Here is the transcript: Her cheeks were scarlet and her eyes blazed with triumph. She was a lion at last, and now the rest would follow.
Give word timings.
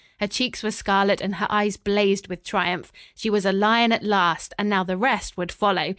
Her 0.19 0.25
cheeks 0.25 0.63
were 0.63 0.71
scarlet 0.71 1.21
and 1.21 1.35
her 1.35 1.45
eyes 1.51 1.77
blazed 1.77 2.27
with 2.27 2.43
triumph. 2.43 2.91
She 3.13 3.29
was 3.29 3.45
a 3.45 3.51
lion 3.51 3.91
at 3.91 4.01
last, 4.01 4.51
and 4.57 4.67
now 4.67 4.83
the 4.83 4.97
rest 4.97 5.37
would 5.37 5.51
follow. 5.51 5.89